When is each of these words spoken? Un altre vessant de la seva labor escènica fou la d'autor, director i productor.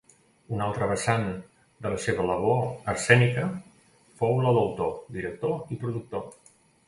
Un 0.55 0.61
altre 0.67 0.85
vessant 0.91 1.25
de 1.85 1.89
la 1.95 1.99
seva 2.05 2.25
labor 2.29 2.63
escènica 2.95 3.45
fou 4.21 4.41
la 4.47 4.55
d'autor, 4.59 4.95
director 5.19 5.77
i 5.77 5.81
productor. 5.85 6.27